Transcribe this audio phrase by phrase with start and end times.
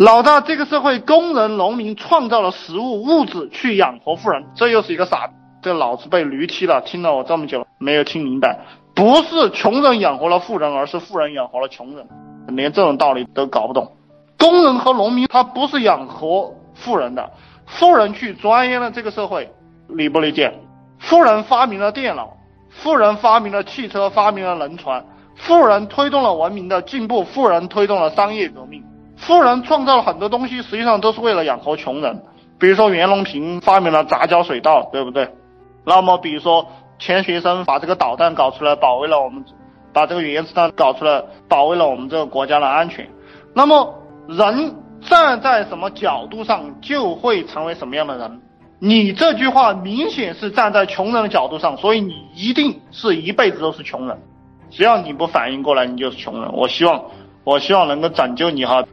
[0.00, 5.28] 老大，这个社会工人、农民创造了食物、物质去养活富人，这又是一个傻。
[5.60, 8.60] 这脑子被驴踢了，听了我这么久没有听明白，
[8.94, 12.08] 不是穷人养活了富人，而是富人养活了穷人，
[12.48, 13.92] 连这种道理都搞不懂。
[14.38, 17.30] 工人和农民他不是养活富人的，
[17.66, 19.52] 富人去钻研了这个社会，
[19.86, 20.50] 理不理解？
[20.98, 22.38] 富人发明了电脑，
[22.70, 25.04] 富人发明了汽车，发明了轮船，
[25.36, 28.82] 富人推动了文明的进步，富人推动了商业革命，
[29.30, 32.22] 富人创造了很多东西，实际上都是为了养活穷人。
[32.58, 35.28] 比如说袁隆平发明了杂交水稻，对不对？
[35.86, 36.66] 那么，比如说
[36.98, 39.42] 钱学森把这个导弹搞出来，保卫了我们，
[39.94, 43.08] 把这个原子弹搞出来，保卫了我们这个国家的安全。
[43.54, 43.94] 那么，
[44.28, 48.42] 人站在什么角度上，就会成为什么样的人。
[48.78, 54.18] 你这句话明显是站在穷人的角度上，所以你一定是一辈子都是穷人。
[54.70, 56.52] 只要你不反应过来，你就是穷人。
[56.52, 57.02] 我希望，
[57.44, 58.84] 我希望能够拯救你哈。